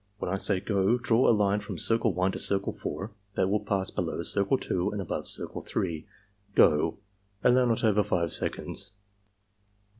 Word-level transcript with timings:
When 0.17 0.31
I 0.33 0.37
say 0.37 0.59
'go' 0.59 0.97
draw 0.97 1.29
a 1.29 1.29
line 1.31 1.59
from 1.59 1.77
Circle 1.77 2.15
1 2.15 2.31
to 2.31 2.39
Circle 2.39 2.73
4 2.73 3.11
that 3.35 3.49
will 3.51 3.59
pass 3.59 3.91
below 3.91 4.23
Circle 4.23 4.57
2 4.57 4.89
and 4.89 4.99
above 4.99 5.27
Circle 5.27 5.61
3.— 5.61 6.07
Go!" 6.55 6.97
(Allow 7.43 7.65
not 7.65 7.83
over 7.83 8.01
5 8.01 8.31
seconds.) 8.33 8.93